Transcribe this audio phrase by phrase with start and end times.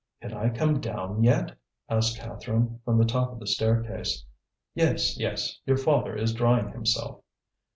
[0.19, 1.51] "Can I come down yet?"
[1.87, 4.25] asked Catherine, from the top of the staircase.
[4.73, 7.21] "Yes, yes; your father is drying himself."